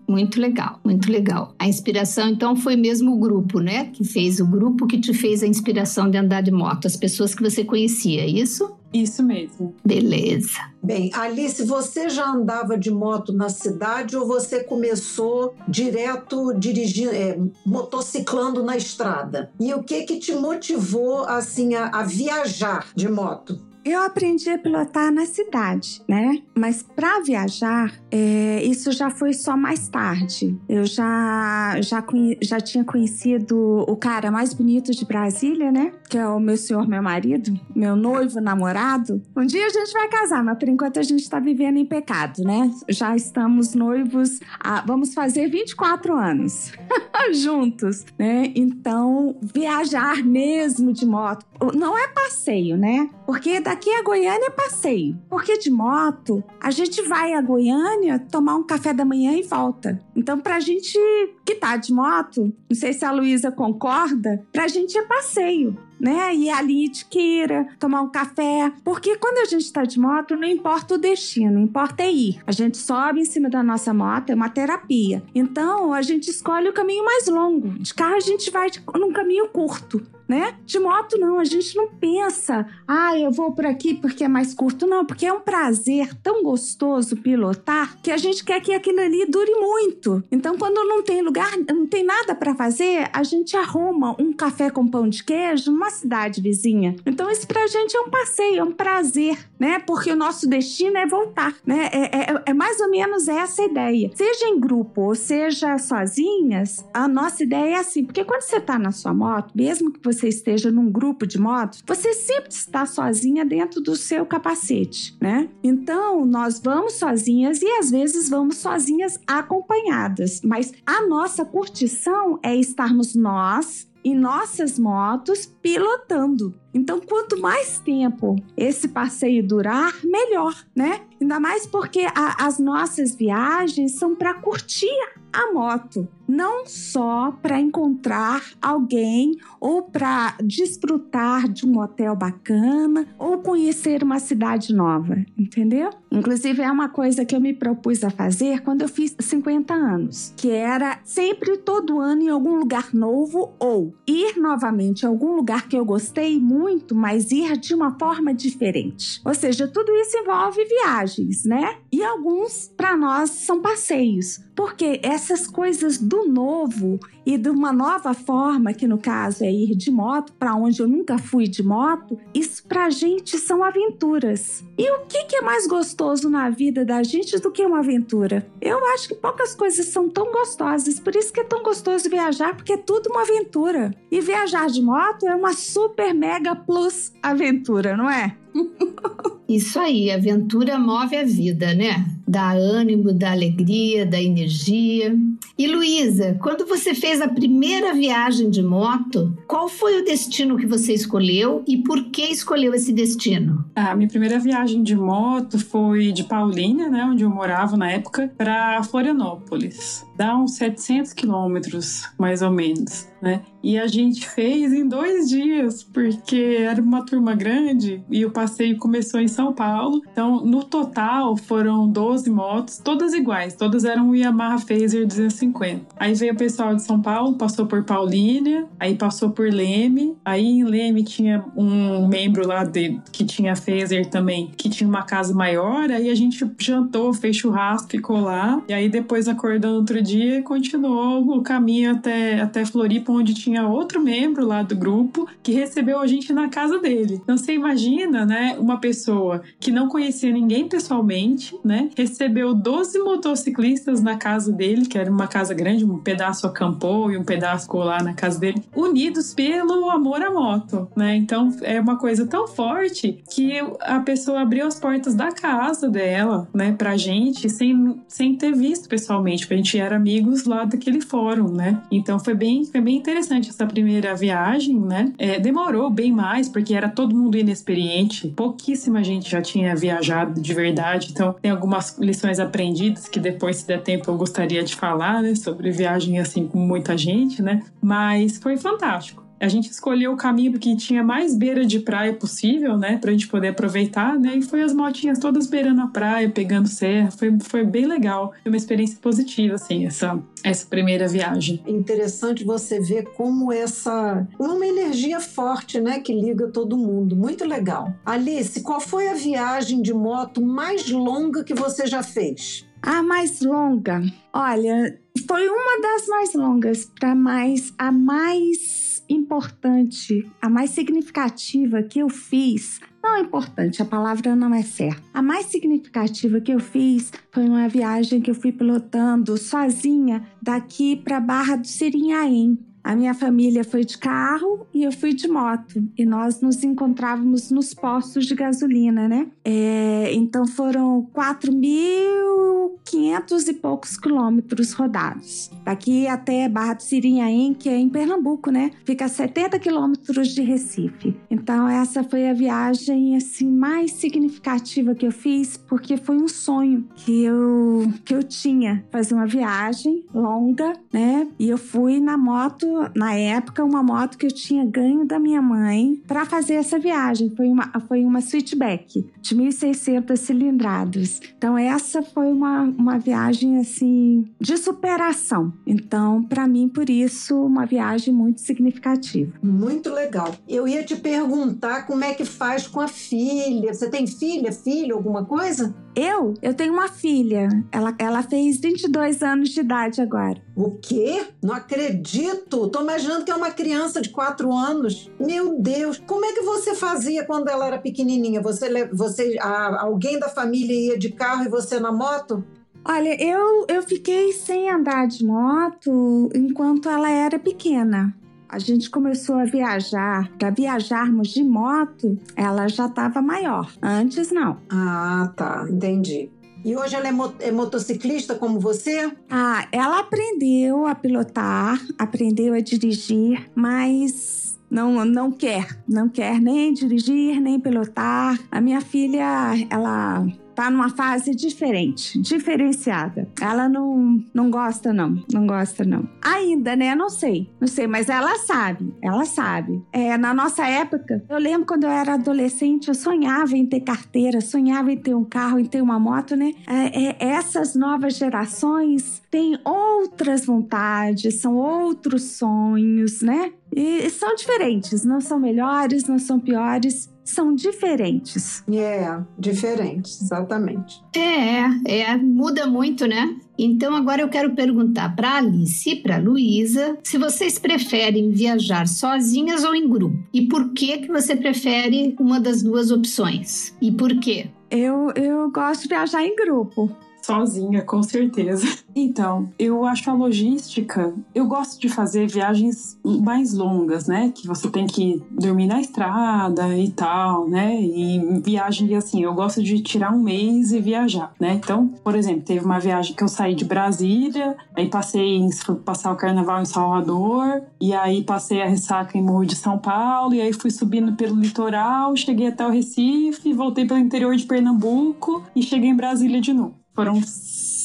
[0.08, 1.54] Muito legal, muito legal.
[1.58, 3.86] A inspiração, então, foi mesmo o grupo, né?
[3.86, 7.36] Que fez o grupo que te fez a inspiração de andar de moto, as pessoas
[7.36, 8.72] que você conhecia, é isso?
[8.94, 9.74] Isso mesmo.
[9.86, 10.60] Beleza.
[10.84, 17.40] Bem, Alice, você já andava de moto na cidade ou você começou direto dirigindo, é,
[17.66, 19.52] motociclando na estrada?
[19.60, 23.71] E o que que te motivou assim a, a viajar de moto?
[23.84, 26.44] Eu aprendi a pilotar na cidade, né?
[26.56, 30.56] Mas para viajar, é, isso já foi só mais tarde.
[30.70, 32.04] Eu já, já,
[32.42, 35.92] já tinha conhecido o cara mais bonito de Brasília, né?
[36.08, 39.22] Que é o meu senhor, meu marido, meu noivo, namorado.
[39.36, 42.44] Um dia a gente vai casar, mas por enquanto a gente está vivendo em pecado,
[42.44, 42.72] né?
[42.88, 46.72] Já estamos noivos, há, vamos fazer 24 anos
[47.34, 48.52] juntos, né?
[48.56, 53.10] Então, viajar mesmo de moto não é passeio, né?
[53.32, 55.18] Porque daqui a Goiânia é passeio.
[55.30, 59.98] Porque de moto, a gente vai a Goiânia tomar um café da manhã e volta.
[60.14, 61.00] Então, pra gente
[61.46, 66.34] que tá de moto, não sei se a Luísa concorda, pra gente é passeio né?
[66.34, 68.74] Ir ali de queira, tomar um café.
[68.84, 72.40] Porque quando a gente está de moto, não importa o destino, importa é ir.
[72.48, 75.22] A gente sobe em cima da nossa moto, é uma terapia.
[75.36, 77.70] Então, a gente escolhe o caminho mais longo.
[77.78, 80.56] De carro, a gente vai num caminho curto né?
[80.66, 84.54] De moto, não, a gente não pensa, ah, eu vou por aqui porque é mais
[84.54, 89.02] curto, não, porque é um prazer tão gostoso pilotar que a gente quer que aquilo
[89.02, 90.24] ali dure muito.
[90.32, 94.70] Então, quando não tem lugar, não tem nada para fazer, a gente arruma um café
[94.70, 96.96] com pão de queijo numa cidade vizinha.
[97.06, 99.80] Então, isso pra gente é um passeio, é um prazer, né?
[99.80, 101.90] Porque o nosso destino é voltar, né?
[101.92, 104.10] É, é, é mais ou menos essa ideia.
[104.16, 108.80] Seja em grupo ou seja sozinhas, a nossa ideia é assim, porque quando você tá
[108.80, 112.86] na sua moto, mesmo que você você esteja num grupo de moto, você sempre está
[112.86, 115.50] sozinha dentro do seu capacete, né?
[115.64, 122.56] Então, nós vamos sozinhas e às vezes vamos sozinhas acompanhadas, mas a nossa curtição é
[122.56, 126.54] estarmos nós em nossas motos pilotando.
[126.74, 131.02] Então, quanto mais tempo esse passeio durar, melhor, né?
[131.20, 134.88] Ainda mais porque a, as nossas viagens são para curtir
[135.34, 143.40] a moto não só para encontrar alguém ou para desfrutar de um hotel bacana ou
[143.40, 145.90] conhecer uma cidade nova, entendeu?
[146.10, 150.34] Inclusive é uma coisa que eu me propus a fazer quando eu fiz 50 anos,
[150.38, 155.68] que era sempre todo ano em algum lugar novo ou ir novamente a algum lugar
[155.68, 159.22] que eu gostei muito, mas ir de uma forma diferente.
[159.26, 161.78] Ou seja, tudo isso envolve viagens, né?
[161.92, 168.14] E alguns para nós são passeios, porque essas coisas do novo e de uma nova
[168.16, 172.18] forma, que no caso é ir de moto para onde eu nunca fui de moto,
[172.34, 174.66] isso pra gente são aventuras.
[174.76, 178.50] E o que, que é mais gostoso na vida da gente do que uma aventura?
[178.60, 182.56] Eu acho que poucas coisas são tão gostosas, por isso que é tão gostoso viajar,
[182.56, 183.94] porque é tudo uma aventura.
[184.10, 188.36] E viajar de moto é uma super mega plus aventura, não é?
[189.48, 192.06] Isso aí, aventura move a vida, né?
[192.32, 195.14] Dá ânimo, dá alegria, dá energia.
[195.58, 200.66] E Luísa, quando você fez a primeira viagem de moto, qual foi o destino que
[200.66, 203.66] você escolheu e por que escolheu esse destino?
[203.76, 208.34] A minha primeira viagem de moto foi de Paulínia, né, onde eu morava na época,
[208.38, 210.06] para Florianópolis.
[210.16, 213.42] Dá uns 700 quilômetros, mais ou menos, né?
[213.64, 218.78] E a gente fez em dois dias, porque era uma turma grande e o passeio
[218.78, 220.02] começou em São Paulo.
[220.12, 225.86] Então, no total, foram 12 motos, todas iguais, todas eram o Yamaha Phaser 250.
[225.98, 230.16] Aí veio o pessoal de São Paulo, passou por Paulínia, aí passou por Leme.
[230.26, 235.04] Aí em Leme tinha um membro lá de, que tinha Phaser também, que tinha uma
[235.04, 235.92] casa maior.
[235.92, 238.62] Aí a gente jantou, fez churrasco, ficou lá.
[238.68, 244.02] E aí depois acordando outro dia continuou o caminho até, até Floripa, onde tinha outro
[244.02, 247.20] membro lá do grupo que recebeu a gente na casa dele.
[247.24, 254.02] Então você imagina, né, uma pessoa que não conhecia ninguém pessoalmente, né, recebeu 12 motociclistas
[254.02, 258.02] na casa dele, que era uma casa grande, um pedaço acampou e um pedaço lá
[258.02, 261.16] na casa dele, unidos pelo amor à moto, né?
[261.16, 266.48] Então é uma coisa tão forte que a pessoa abriu as portas da casa dela,
[266.54, 271.02] né, pra gente, sem, sem ter visto pessoalmente, porque a gente era amigos lá daquele
[271.02, 271.82] fórum, né?
[271.92, 275.12] Então foi bem, foi bem interessante essa primeira viagem, né?
[275.18, 280.54] É, demorou bem mais, porque era todo mundo inexperiente, pouquíssima gente já tinha viajado de
[280.54, 285.22] verdade, então tem algumas lições aprendidas que depois, se der tempo, eu gostaria de falar,
[285.22, 287.62] né, sobre viagem assim com muita gente, né?
[287.82, 289.21] Mas foi fantástico.
[289.42, 292.98] A gente escolheu o caminho que tinha mais beira de praia possível, né?
[292.98, 294.38] Pra gente poder aproveitar, né?
[294.38, 297.10] E foi as motinhas todas beirando a praia, pegando serra.
[297.10, 298.34] Foi, foi bem legal.
[298.44, 301.60] Foi uma experiência positiva, assim, essa, essa primeira viagem.
[301.66, 304.28] É interessante você ver como essa.
[304.38, 306.00] Uma energia forte, né?
[306.00, 307.16] Que liga todo mundo.
[307.16, 307.92] Muito legal.
[308.06, 312.64] Alice, qual foi a viagem de moto mais longa que você já fez?
[312.84, 314.02] A mais longa,
[314.34, 322.00] olha, foi uma das mais longas, para mais a mais importante, a mais significativa que
[322.00, 322.80] eu fiz.
[323.04, 325.02] Não é importante, a palavra não é certa.
[325.14, 330.96] A mais significativa que eu fiz foi uma viagem que eu fui pilotando sozinha daqui
[330.96, 332.58] para Barra do Sirinhaém.
[332.84, 335.82] A minha família foi de carro e eu fui de moto.
[335.98, 339.28] E nós nos encontrávamos nos postos de gasolina, né?
[339.46, 345.50] É, então foram 4.500 e poucos quilômetros rodados.
[345.64, 348.72] Daqui até Barra do Sirinhaém, que é em Pernambuco, né?
[348.84, 351.16] Fica a 70 quilômetros de Recife.
[351.30, 356.88] Então essa foi a viagem assim mais significativa que eu fiz, porque foi um sonho
[356.96, 358.84] que eu, que eu tinha.
[358.92, 361.28] Fazer uma viagem longa, né?
[361.38, 365.42] E eu fui na moto na época, uma moto que eu tinha ganho da minha
[365.42, 367.30] mãe para fazer essa viagem.
[367.36, 371.22] Foi uma, foi uma Switchback de 1.600 cilindradas.
[371.38, 375.54] Então, essa foi uma, uma viagem, assim, de superação.
[375.66, 379.34] Então, para mim, por isso, uma viagem muito significativa.
[379.42, 380.34] Muito legal.
[380.48, 383.74] Eu ia te perguntar como é que faz com a filha.
[383.74, 385.74] Você tem filha, filho, alguma coisa?
[385.96, 386.34] Eu?
[386.42, 387.50] Eu tenho uma filha.
[387.72, 390.42] Ela, ela fez 22 anos de idade agora.
[390.56, 391.26] O quê?
[391.44, 392.70] Não acredito!
[392.70, 395.12] Tô imaginando que é uma criança de 4 anos.
[395.20, 396.02] Meu Deus!
[396.06, 398.42] Como é que você fazia quando ela era pequenininha?
[398.42, 402.44] Você, você a, alguém da família ia de carro e você na moto?
[402.84, 408.16] Olha, eu, eu fiquei sem andar de moto enquanto ela era pequena
[408.52, 413.72] a gente começou a viajar, para viajarmos de moto, ela já estava maior.
[413.82, 414.58] Antes, não.
[414.70, 415.66] Ah, tá.
[415.70, 416.30] Entendi.
[416.64, 419.10] E hoje ela é, mo é, motociclista como você?
[419.30, 426.74] Ah, ela aprendeu a pilotar, aprendeu a dirigir, mas não, não quer, não quer nem
[426.74, 428.38] dirigir, nem pilotar.
[428.52, 433.28] A minha filha, ela tá numa fase diferente, diferenciada.
[433.42, 435.24] Ela não, não gosta, não.
[435.32, 436.08] Não gosta, não.
[436.22, 436.96] Ainda, né?
[436.96, 437.50] Não sei.
[437.60, 438.94] Não sei, mas ela sabe.
[439.02, 439.84] Ela sabe.
[439.92, 444.42] É, na nossa época, eu lembro quando eu era adolescente, eu sonhava em ter carteira,
[444.42, 446.54] sonhava em ter um carro, em ter uma moto, né?
[446.68, 453.52] É, é, essas novas gerações têm outras vontades, são outros sonhos, né?
[453.74, 458.64] E são diferentes, não são melhores, não são piores, são diferentes.
[458.72, 461.02] É, diferentes, exatamente.
[461.16, 463.36] É, é, muda muito, né?
[463.58, 469.64] Então agora eu quero perguntar para Alice e para Luísa se vocês preferem viajar sozinhas
[469.64, 474.20] ou em grupo e por que que você prefere uma das duas opções e por
[474.20, 474.50] quê?
[474.70, 476.90] Eu, eu gosto de viajar em grupo.
[477.22, 478.68] Sozinha, com certeza.
[478.96, 481.14] Então, eu acho a logística.
[481.34, 484.32] Eu gosto de fazer viagens mais longas, né?
[484.36, 487.82] Que você tem que dormir na estrada e tal, né?
[487.82, 491.54] E viagem assim, eu gosto de tirar um mês e viajar, né?
[491.54, 495.50] Então, por exemplo, teve uma viagem que eu saí de Brasília, aí passei em,
[495.86, 500.34] passar o carnaval em Salvador, e aí passei a ressaca em Morro de São Paulo,
[500.34, 505.44] e aí fui subindo pelo litoral, cheguei até o Recife, voltei pelo interior de Pernambuco
[505.56, 506.81] e cheguei em Brasília de novo.
[506.94, 507.22] Foram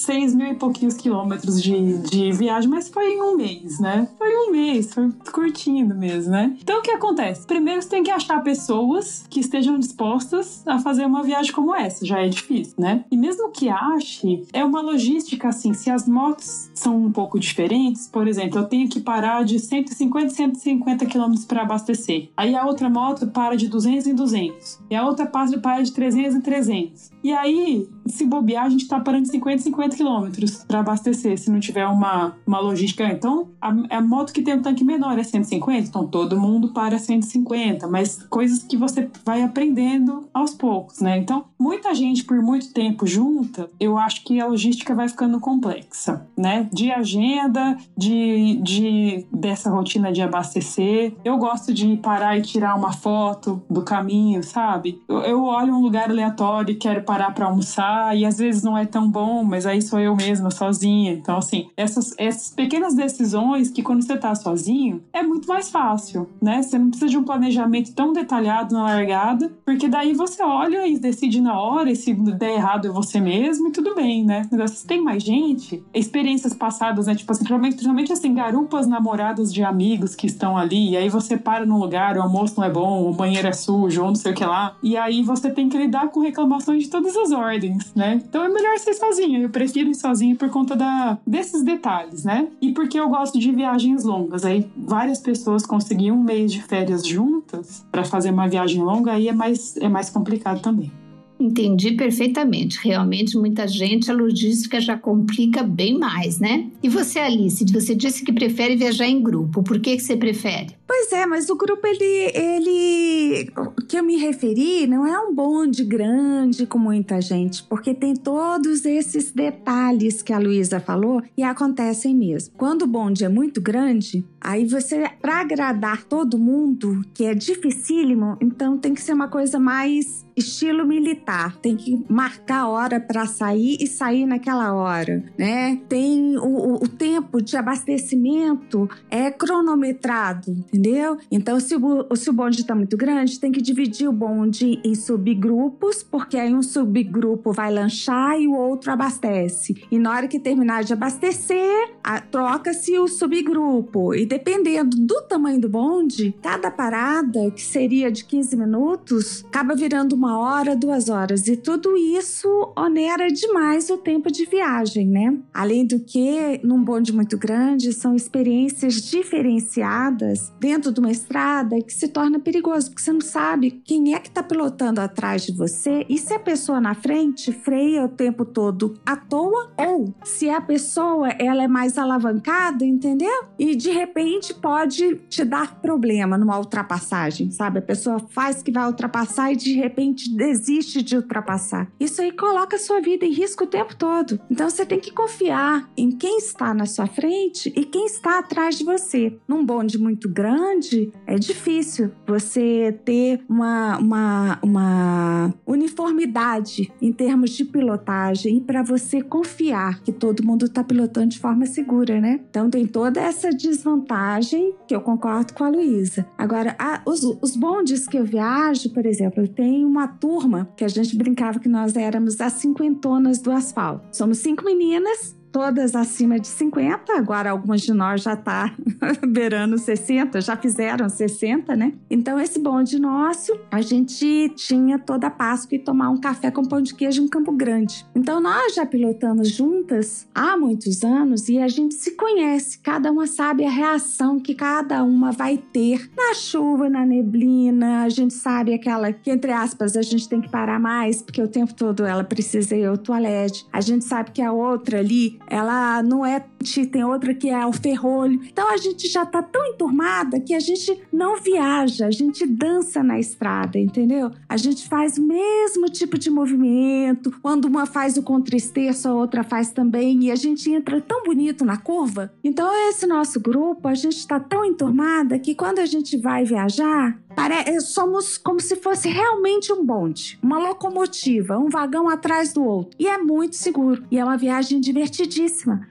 [0.07, 4.09] seis mil e pouquinhos quilômetros de, de viagem, mas foi em um mês, né?
[4.17, 6.57] Foi um mês, foi curtindo mesmo, né?
[6.63, 7.45] Então o que acontece?
[7.45, 12.07] Primeiro você tem que achar pessoas que estejam dispostas a fazer uma viagem como essa,
[12.07, 13.05] já é difícil, né?
[13.11, 18.07] E mesmo que ache, é uma logística assim, se as motos são um pouco diferentes,
[18.07, 22.31] por exemplo, eu tenho que parar de 150 150 quilômetros para abastecer.
[22.37, 24.81] Aí a outra moto para de 200 em 200.
[24.89, 27.11] E a outra para de 300 em 300.
[27.25, 31.51] E aí, se bobear, a gente tá parando de 50 50 quilômetros para abastecer, se
[31.51, 33.05] não tiver uma, uma logística.
[33.05, 36.99] Então, a, a, moto que tem um tanque menor é 150, então todo mundo para
[36.99, 41.19] 150, mas coisas que você vai aprendendo aos poucos, né?
[41.19, 46.27] Então, muita gente por muito tempo junta, eu acho que a logística vai ficando complexa,
[46.37, 46.69] né?
[46.73, 51.15] De agenda, de, de dessa rotina de abastecer.
[51.25, 55.03] Eu gosto de parar e tirar uma foto do caminho, sabe?
[55.09, 58.77] Eu, eu olho um lugar aleatório e quero parar para almoçar, e às vezes não
[58.77, 61.13] é tão bom, mas aí sou eu mesma, sozinha.
[61.13, 66.29] Então, assim, essas, essas pequenas decisões que quando você tá sozinho é muito mais fácil,
[66.41, 66.63] né?
[66.63, 70.99] Você não precisa de um planejamento tão detalhado na largada, porque daí você olha e
[70.99, 74.49] decide na hora, e se der errado é você mesmo, e tudo bem, né?
[74.53, 77.15] Mas se tem mais gente, experiências passadas, né?
[77.15, 81.67] Tipo assim, principalmente assim, garupas namoradas de amigos que estão ali, e aí você para
[81.67, 84.35] num lugar, o almoço não é bom, o banheiro é sujo, ou não sei o
[84.35, 88.21] que lá, e aí você tem que lidar com reclamações de todas as ordens, né?
[88.29, 89.43] Então é melhor ser sozinho.
[89.43, 92.49] Eu prefiro ir sozinho por conta da, desses detalhes, né?
[92.61, 94.45] E porque eu gosto de viagens longas.
[94.45, 99.29] Aí várias pessoas conseguiam um mês de férias juntas para fazer uma viagem longa, aí
[99.29, 100.91] é mais, é mais complicado também.
[101.39, 102.79] Entendi perfeitamente.
[102.83, 106.71] Realmente, muita gente, a logística já complica bem mais, né?
[106.83, 109.63] E você, Alice, você disse que prefere viajar em grupo.
[109.63, 110.75] Por que, que você prefere?
[110.87, 113.51] Pois é, mas o grupo, ele, ele.
[113.89, 118.85] que eu me referi não é um bonde grande com muita gente, porque tem todos
[118.85, 122.55] esses detalhes que a Luísa falou e acontecem mesmo.
[122.57, 128.37] Quando o bonde é muito grande, aí você, para agradar todo mundo, que é dificílimo,
[128.41, 131.57] então tem que ser uma coisa mais estilo militar.
[131.57, 135.81] Tem que marcar a hora para sair e sair naquela hora, né?
[135.89, 141.17] Tem o, o, tempo de abastecimento é cronometrado, entendeu?
[141.31, 144.95] Então, se o, se o bonde está muito grande, tem que dividir o bonde em
[144.95, 149.87] subgrupos, porque aí um subgrupo vai lanchar e o outro abastece.
[149.91, 151.95] E na hora que terminar de abastecer,
[152.31, 154.15] troca-se o subgrupo.
[154.15, 160.15] E dependendo do tamanho do bonde, cada parada, que seria de 15 minutos, acaba virando
[160.15, 161.47] uma uma hora, duas horas.
[161.47, 165.39] E tudo isso onera demais o tempo de viagem, né?
[165.55, 171.93] Além do que, num bonde muito grande, são experiências diferenciadas dentro de uma estrada que
[171.93, 176.05] se torna perigoso, porque você não sabe quem é que está pilotando atrás de você
[176.09, 180.61] e se a pessoa na frente freia o tempo todo à toa ou se a
[180.61, 183.45] pessoa ela é mais alavancada, entendeu?
[183.59, 187.79] E de repente pode te dar problema numa ultrapassagem, sabe?
[187.79, 191.91] A pessoa faz que vai ultrapassar e de repente desiste de ultrapassar.
[191.99, 194.41] Isso aí coloca a sua vida em risco o tempo todo.
[194.51, 198.79] Então você tem que confiar em quem está na sua frente e quem está atrás
[198.79, 199.39] de você.
[199.47, 207.65] Num bonde muito grande, é difícil você ter uma, uma, uma uniformidade em termos de
[207.65, 212.41] pilotagem para você confiar que todo mundo está pilotando de forma segura, né?
[212.49, 216.27] Então tem toda essa desvantagem que eu concordo com a Luísa.
[216.37, 220.89] Agora, a, os, os bondes que eu viajo, por exemplo, tem uma turma que a
[220.89, 224.17] gente brincava que nós éramos as cinquentonas do asfalto.
[224.17, 228.75] Somos cinco meninas todas acima de 50, agora algumas de nós já tá
[229.27, 231.95] beirando 60, já fizeram 60, né?
[232.11, 236.63] Então esse bonde nosso, a gente tinha toda a Páscoa e tomar um café com
[236.63, 238.05] pão de queijo em Campo Grande.
[238.15, 243.27] Então nós já pilotamos juntas há muitos anos e a gente se conhece, cada uma
[243.27, 248.75] sabe a reação que cada uma vai ter na chuva, na neblina, a gente sabe
[248.75, 252.23] aquela que entre aspas a gente tem que parar mais porque o tempo todo ela
[252.23, 253.67] precisa ir ao toalete.
[253.73, 256.45] A gente sabe que a outra ali ela não é.
[256.91, 258.41] Tem outra que é o ferrolho.
[258.45, 263.03] Então a gente já tá tão enturmada que a gente não viaja, a gente dança
[263.03, 264.33] na estrada, entendeu?
[264.49, 267.33] A gente faz o mesmo tipo de movimento.
[267.41, 270.25] Quando uma faz o contristeço, a outra faz também.
[270.25, 272.33] E a gente entra tão bonito na curva.
[272.43, 277.17] Então, esse nosso grupo, a gente tá tão enturmada que quando a gente vai viajar,
[277.37, 277.79] Pare...
[277.83, 282.97] Somos como se fosse realmente um bonde, uma locomotiva, um vagão atrás do outro.
[282.99, 284.03] E é muito seguro.
[284.11, 285.36] E é uma viagem divertidíssima,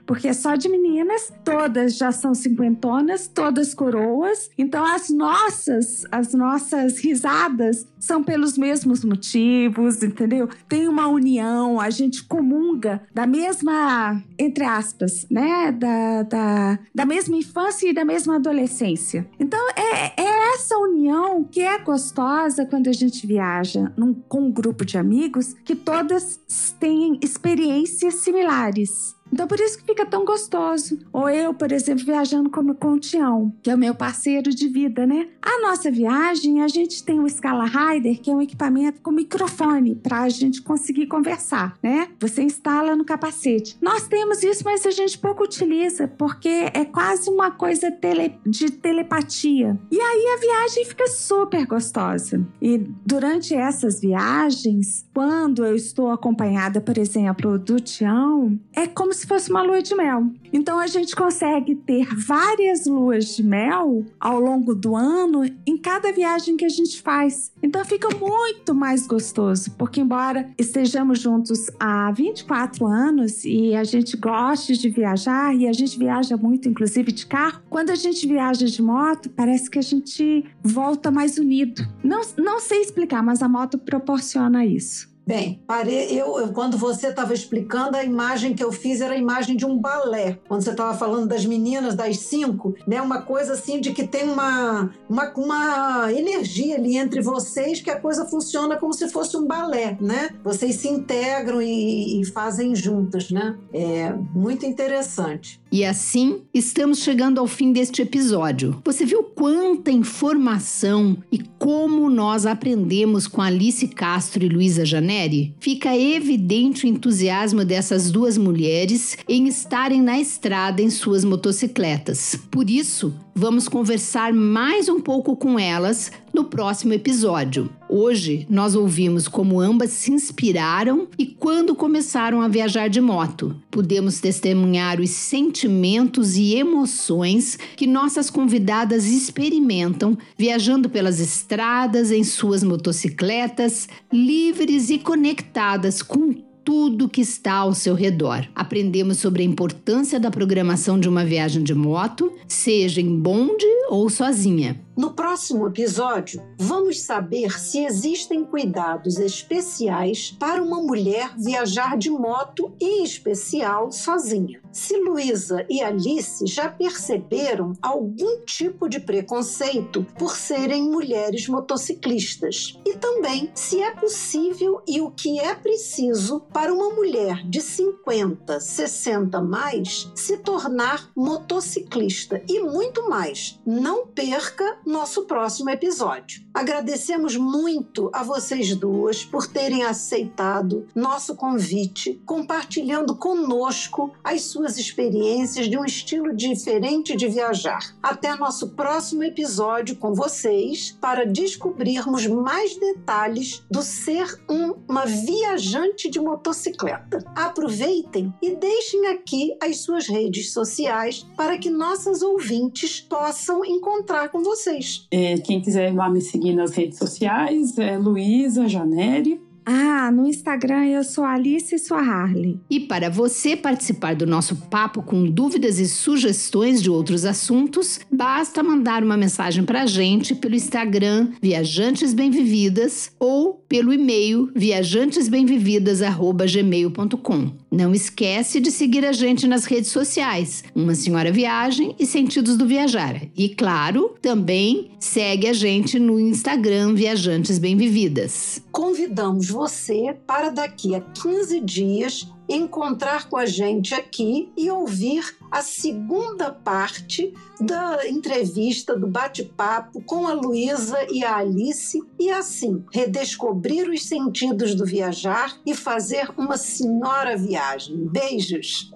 [0.06, 4.50] porque é só de meninas, todas já são cinquentonas, todas coroas.
[4.56, 10.48] Então as nossas, as nossas risadas são pelos mesmos motivos, entendeu?
[10.68, 15.72] Tem uma união, a gente comunga da mesma, entre aspas, né?
[15.72, 19.28] Da, da, da mesma infância e da mesma adolescência.
[19.38, 24.52] Então é, é essa união que é gostosa quando a gente viaja num, com um
[24.52, 26.40] grupo de amigos que todas
[26.78, 29.15] têm experiências similares.
[29.32, 30.98] Então, por isso que fica tão gostoso.
[31.12, 35.06] Ou eu, por exemplo, viajando com, o Tião, que é o meu parceiro de vida,
[35.06, 35.28] né?
[35.42, 39.94] A nossa viagem, a gente tem o Scala Rider, que é um equipamento com microfone
[39.94, 42.08] para a gente conseguir conversar, né?
[42.20, 43.76] Você instala no capacete.
[43.80, 48.70] Nós temos isso, mas a gente pouco utiliza, porque é quase uma coisa tele, de
[48.70, 49.78] telepatia.
[49.90, 52.46] E aí a viagem fica super gostosa.
[52.60, 59.26] E durante essas viagens, quando eu estou acompanhada, por exemplo, do Tião, é como se
[59.26, 60.30] fosse uma lua de mel.
[60.52, 66.12] Então a gente consegue ter várias luas de mel ao longo do ano em cada
[66.12, 67.52] viagem que a gente faz.
[67.62, 74.16] Então fica muito mais gostoso, porque embora estejamos juntos há 24 anos e a gente
[74.16, 78.66] goste de viajar e a gente viaja muito, inclusive de carro, quando a gente viaja
[78.66, 81.86] de moto, parece que a gente volta mais unido.
[82.02, 85.15] Não, não sei explicar, mas a moto proporciona isso.
[85.26, 89.18] Bem, parei, eu, eu, quando você estava explicando, a imagem que eu fiz era a
[89.18, 90.38] imagem de um balé.
[90.46, 93.02] Quando você estava falando das meninas das cinco, né?
[93.02, 97.98] Uma coisa assim de que tem uma, uma, uma energia ali entre vocês que a
[97.98, 100.30] coisa funciona como se fosse um balé, né?
[100.44, 103.56] Vocês se integram e, e fazem juntas, né?
[103.72, 105.60] É muito interessante.
[105.72, 108.80] E assim, estamos chegando ao fim deste episódio.
[108.84, 114.86] Você viu quanta informação e como nós aprendemos com Alice Castro e Luísa
[115.16, 115.54] Janeri?
[115.58, 122.38] Fica evidente o entusiasmo dessas duas mulheres em estarem na estrada em suas motocicletas.
[122.50, 127.68] Por isso, vamos conversar mais um pouco com elas no próximo episódio.
[127.86, 133.54] Hoje nós ouvimos como ambas se inspiraram e quando começaram a viajar de moto.
[133.70, 142.64] Pudemos testemunhar os sentimentos e emoções que nossas convidadas experimentam viajando pelas estradas em suas
[142.64, 148.44] motocicletas, livres e conectadas com tudo que está ao seu redor.
[148.52, 154.10] Aprendemos sobre a importância da programação de uma viagem de moto, seja em bonde ou
[154.10, 154.84] sozinha.
[154.96, 162.74] No próximo episódio, vamos saber se existem cuidados especiais para uma mulher viajar de moto,
[162.80, 164.58] em especial sozinha.
[164.72, 172.80] Se Luísa e Alice já perceberam algum tipo de preconceito por serem mulheres motociclistas.
[172.86, 178.60] E também se é possível e o que é preciso para uma mulher de 50,
[178.60, 183.60] 60 mais se tornar motociclista e muito mais.
[183.66, 186.46] Não perca nosso próximo episódio.
[186.54, 195.68] Agradecemos muito a vocês duas por terem aceitado nosso convite, compartilhando conosco as suas experiências
[195.68, 197.96] de um estilo diferente de viajar.
[198.00, 206.08] Até nosso próximo episódio com vocês para descobrirmos mais detalhes do ser um, uma viajante
[206.08, 207.24] de motocicleta.
[207.34, 214.42] Aproveitem e deixem aqui as suas redes sociais para que nossas ouvintes possam encontrar com
[214.42, 214.75] vocês.
[215.10, 219.40] É, quem quiser lá me seguir nas redes sociais é Luísa Janeri.
[219.68, 222.60] Ah, no Instagram eu sou Alice e sua Harley.
[222.70, 228.62] E para você participar do nosso papo com dúvidas e sugestões de outros assuntos, basta
[228.62, 237.50] mandar uma mensagem para a gente pelo Instagram Viajantes Bem Vividas ou pelo e-mail viajantesbemvividas@gmail.com.
[237.70, 242.66] Não esquece de seguir a gente nas redes sociais, Uma Senhora Viagem e Sentidos do
[242.66, 243.20] Viajar.
[243.36, 248.62] E claro, também segue a gente no Instagram Viajantes Bem Vividas.
[248.72, 255.62] Convidamos você para daqui a 15 dias encontrar com a gente aqui e ouvir a
[255.62, 263.88] segunda parte da entrevista, do bate-papo com a Luísa e a Alice e assim redescobrir
[263.88, 267.96] os sentidos do viajar e fazer uma senhora viagem.
[268.06, 268.90] Beijos!